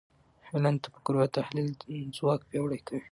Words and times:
علم 0.53 0.75
د 0.77 0.81
تفکر 0.85 1.13
او 1.21 1.33
تحلیل 1.37 1.69
ځواک 2.17 2.41
پیاوړی 2.49 2.79
کوي. 2.87 3.01